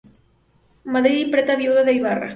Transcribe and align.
Madrid, 0.95 1.19
imprenta 1.27 1.55
viuda 1.57 1.83
de 1.83 1.93
Ibarra. 1.99 2.29